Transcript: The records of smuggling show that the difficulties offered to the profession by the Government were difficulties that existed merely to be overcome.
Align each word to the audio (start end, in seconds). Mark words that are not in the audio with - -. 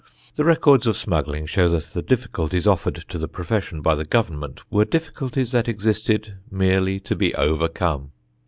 The 0.35 0.43
records 0.43 0.87
of 0.87 0.97
smuggling 0.97 1.45
show 1.45 1.69
that 1.69 1.93
the 1.93 2.01
difficulties 2.01 2.65
offered 2.65 2.95
to 3.07 3.19
the 3.19 3.27
profession 3.27 3.81
by 3.83 3.93
the 3.93 4.03
Government 4.03 4.63
were 4.71 4.83
difficulties 4.83 5.51
that 5.51 5.67
existed 5.67 6.39
merely 6.49 6.99
to 7.01 7.15
be 7.15 7.35
overcome. 7.35 8.11